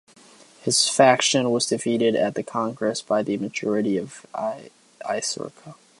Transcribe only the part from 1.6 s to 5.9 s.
defeated at the congress by the majority of the "Iskra".